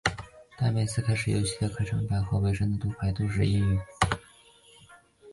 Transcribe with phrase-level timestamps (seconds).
[0.57, 3.79] 但也有每次开始游戏时的开场白和尾声的读白都是只有英语语音。